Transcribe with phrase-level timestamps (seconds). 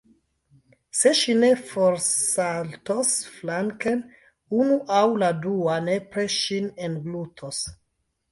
[0.99, 4.01] Se ŝi ne forsaltos flanken,
[4.63, 7.61] unu aŭ la dua nepre ŝin englutos.